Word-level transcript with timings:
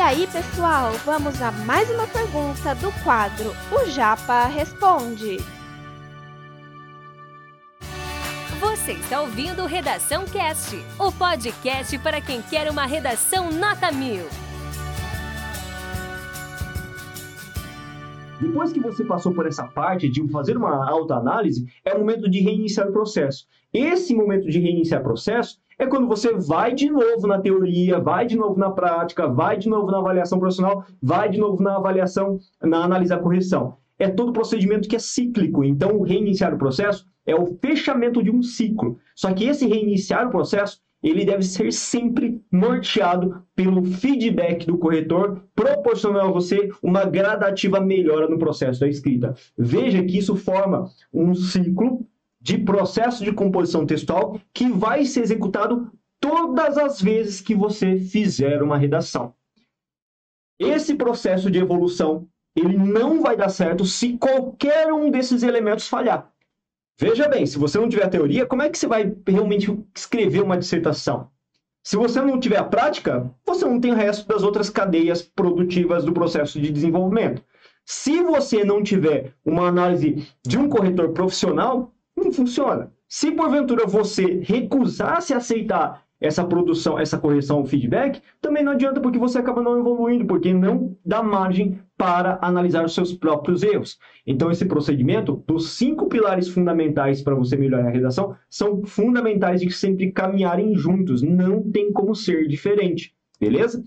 aí, 0.00 0.26
pessoal, 0.26 0.92
vamos 1.04 1.40
a 1.40 1.52
mais 1.52 1.88
uma 1.90 2.06
pergunta 2.06 2.74
do 2.74 2.90
quadro 3.04 3.54
O 3.70 3.88
Japa 3.90 4.46
Responde. 4.46 5.38
Você 8.60 8.92
está 8.92 9.20
ouvindo 9.20 9.66
Redação 9.66 10.24
Cast, 10.24 10.76
o 10.98 11.12
podcast 11.12 11.96
para 11.98 12.20
quem 12.20 12.42
quer 12.42 12.70
uma 12.70 12.86
redação 12.86 13.50
nota 13.50 13.92
mil. 13.92 14.26
Depois 18.44 18.72
que 18.74 18.80
você 18.80 19.02
passou 19.02 19.32
por 19.32 19.46
essa 19.46 19.66
parte 19.66 20.06
de 20.06 20.28
fazer 20.28 20.54
uma 20.54 20.86
autoanálise, 20.90 21.64
é 21.82 21.94
o 21.94 22.00
momento 22.00 22.28
de 22.28 22.40
reiniciar 22.40 22.86
o 22.86 22.92
processo. 22.92 23.46
Esse 23.72 24.14
momento 24.14 24.50
de 24.50 24.60
reiniciar 24.60 25.00
o 25.00 25.04
processo 25.04 25.58
é 25.78 25.86
quando 25.86 26.06
você 26.06 26.30
vai 26.34 26.74
de 26.74 26.90
novo 26.90 27.26
na 27.26 27.40
teoria, 27.40 27.98
vai 27.98 28.26
de 28.26 28.36
novo 28.36 28.60
na 28.60 28.70
prática, 28.70 29.26
vai 29.26 29.56
de 29.56 29.68
novo 29.68 29.90
na 29.90 29.98
avaliação 29.98 30.38
profissional, 30.38 30.84
vai 31.02 31.30
de 31.30 31.38
novo 31.38 31.62
na 31.62 31.76
avaliação, 31.76 32.38
na 32.62 32.84
análise 32.84 33.08
da 33.08 33.18
correção. 33.18 33.78
É 33.98 34.10
todo 34.10 34.32
procedimento 34.32 34.90
que 34.90 34.96
é 34.96 34.98
cíclico. 34.98 35.64
Então, 35.64 36.02
reiniciar 36.02 36.52
o 36.52 36.58
processo 36.58 37.06
é 37.26 37.34
o 37.34 37.46
fechamento 37.62 38.22
de 38.22 38.30
um 38.30 38.42
ciclo. 38.42 38.98
Só 39.14 39.32
que 39.32 39.44
esse 39.44 39.66
reiniciar 39.66 40.28
o 40.28 40.30
processo 40.30 40.82
ele 41.04 41.22
deve 41.22 41.42
ser 41.42 41.70
sempre 41.70 42.42
norteado 42.50 43.44
pelo 43.54 43.84
feedback 43.84 44.66
do 44.66 44.78
corretor, 44.78 45.44
proporcionando 45.54 46.28
a 46.28 46.32
você 46.32 46.70
uma 46.82 47.04
gradativa 47.04 47.78
melhora 47.78 48.26
no 48.26 48.38
processo 48.38 48.80
da 48.80 48.88
escrita. 48.88 49.34
Veja 49.56 50.02
que 50.02 50.16
isso 50.16 50.34
forma 50.34 50.90
um 51.12 51.34
ciclo 51.34 52.06
de 52.40 52.56
processo 52.56 53.22
de 53.22 53.32
composição 53.32 53.84
textual 53.84 54.40
que 54.52 54.70
vai 54.70 55.04
ser 55.04 55.20
executado 55.20 55.92
todas 56.18 56.78
as 56.78 57.02
vezes 57.02 57.42
que 57.42 57.54
você 57.54 57.98
fizer 57.98 58.62
uma 58.62 58.78
redação. 58.78 59.34
Esse 60.58 60.94
processo 60.94 61.50
de 61.50 61.58
evolução 61.58 62.26
ele 62.56 62.78
não 62.78 63.20
vai 63.20 63.36
dar 63.36 63.48
certo 63.50 63.84
se 63.84 64.16
qualquer 64.16 64.92
um 64.92 65.10
desses 65.10 65.42
elementos 65.42 65.88
falhar. 65.88 66.32
Veja 66.98 67.28
bem, 67.28 67.44
se 67.44 67.58
você 67.58 67.78
não 67.78 67.88
tiver 67.88 68.04
a 68.04 68.08
teoria, 68.08 68.46
como 68.46 68.62
é 68.62 68.68
que 68.68 68.78
você 68.78 68.86
vai 68.86 69.14
realmente 69.26 69.76
escrever 69.94 70.42
uma 70.42 70.56
dissertação? 70.56 71.28
Se 71.82 71.96
você 71.96 72.20
não 72.20 72.40
tiver 72.40 72.56
a 72.56 72.64
prática, 72.64 73.30
você 73.44 73.64
não 73.64 73.80
tem 73.80 73.92
o 73.92 73.96
resto 73.96 74.26
das 74.28 74.42
outras 74.42 74.70
cadeias 74.70 75.20
produtivas 75.20 76.04
do 76.04 76.12
processo 76.12 76.60
de 76.60 76.70
desenvolvimento. 76.70 77.42
Se 77.84 78.22
você 78.22 78.64
não 78.64 78.82
tiver 78.82 79.34
uma 79.44 79.66
análise 79.66 80.26
de 80.46 80.56
um 80.56 80.68
corretor 80.68 81.10
profissional, 81.12 81.92
não 82.16 82.32
funciona. 82.32 82.90
Se 83.08 83.32
porventura 83.32 83.86
você 83.86 84.40
recusar 84.42 85.20
se 85.20 85.34
aceitar 85.34 86.03
essa 86.24 86.44
produção, 86.44 86.98
essa 86.98 87.18
correção, 87.18 87.64
feedback, 87.66 88.22
também 88.40 88.64
não 88.64 88.72
adianta 88.72 89.00
porque 89.00 89.18
você 89.18 89.38
acaba 89.38 89.62
não 89.62 89.78
evoluindo, 89.78 90.24
porque 90.24 90.54
não 90.54 90.96
dá 91.04 91.22
margem 91.22 91.78
para 91.96 92.38
analisar 92.40 92.84
os 92.84 92.94
seus 92.94 93.12
próprios 93.12 93.62
erros. 93.62 93.98
Então, 94.26 94.50
esse 94.50 94.64
procedimento, 94.64 95.44
dos 95.46 95.70
cinco 95.70 96.08
pilares 96.08 96.48
fundamentais 96.48 97.22
para 97.22 97.34
você 97.34 97.56
melhorar 97.56 97.88
a 97.88 97.90
redação, 97.90 98.34
são 98.48 98.84
fundamentais 98.84 99.60
de 99.60 99.70
sempre 99.70 100.10
caminharem 100.10 100.74
juntos. 100.74 101.22
Não 101.22 101.62
tem 101.70 101.92
como 101.92 102.14
ser 102.14 102.48
diferente, 102.48 103.14
beleza? 103.38 103.84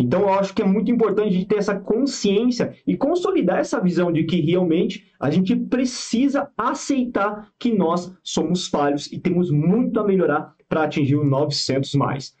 Então, 0.00 0.20
eu 0.20 0.32
acho 0.32 0.54
que 0.54 0.62
é 0.62 0.64
muito 0.64 0.92
importante 0.92 1.36
de 1.36 1.44
ter 1.44 1.56
essa 1.56 1.74
consciência 1.74 2.72
e 2.86 2.96
consolidar 2.96 3.58
essa 3.58 3.80
visão 3.80 4.12
de 4.12 4.22
que 4.22 4.40
realmente 4.40 5.10
a 5.18 5.28
gente 5.28 5.56
precisa 5.56 6.48
aceitar 6.56 7.48
que 7.58 7.76
nós 7.76 8.14
somos 8.22 8.68
falhos 8.68 9.10
e 9.10 9.18
temos 9.18 9.50
muito 9.50 9.98
a 9.98 10.04
melhorar 10.04 10.54
para 10.68 10.84
atingir 10.84 11.16
o 11.16 11.24
900 11.24 11.94
mais. 11.94 12.32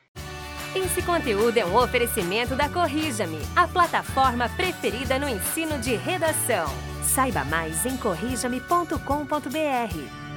Esse 0.72 1.02
conteúdo 1.02 1.56
é 1.56 1.66
um 1.66 1.76
oferecimento 1.76 2.54
da 2.54 2.68
Corrija-me, 2.68 3.38
a 3.56 3.66
plataforma 3.66 4.48
preferida 4.50 5.18
no 5.18 5.28
ensino 5.28 5.80
de 5.80 5.96
redação. 5.96 6.66
Saiba 7.02 7.44
mais 7.44 7.84
em 7.84 7.96
corrijame.com.br. 7.96 10.27